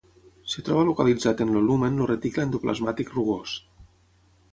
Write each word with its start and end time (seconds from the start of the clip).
Es 0.51 0.55
troba 0.69 0.85
localitzat 0.87 1.43
en 1.45 1.51
el 1.59 1.67
lumen 1.71 1.99
el 2.05 2.09
reticle 2.13 2.45
endoplàsmic 2.47 3.13
rugós. 3.19 3.55